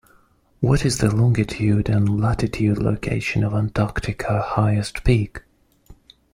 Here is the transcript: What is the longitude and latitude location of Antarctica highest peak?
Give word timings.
What 0.61 0.83
is 0.83 0.97
the 0.97 1.15
longitude 1.15 1.87
and 1.87 2.19
latitude 2.19 2.79
location 2.79 3.43
of 3.43 3.53
Antarctica 3.53 4.41
highest 4.41 5.03
peak? 5.03 5.43